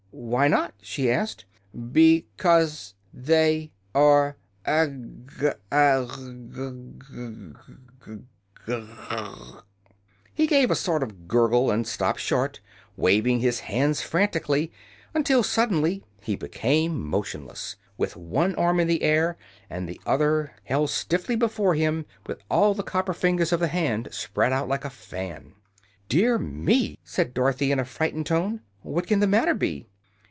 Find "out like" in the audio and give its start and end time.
24.51-24.85